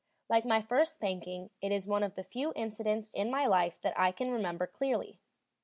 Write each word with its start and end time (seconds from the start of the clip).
Like 0.27 0.45
my 0.45 0.63
first 0.63 0.95
spanking, 0.95 1.51
it 1.61 1.71
is 1.71 1.85
one 1.85 2.01
of 2.01 2.15
the 2.15 2.23
few 2.23 2.53
incidents 2.55 3.11
in 3.13 3.29
my 3.29 3.45
life 3.45 3.79
that 3.81 3.93
I 3.95 4.11
can 4.11 4.31
remember 4.31 4.65
clearly. 4.65 5.19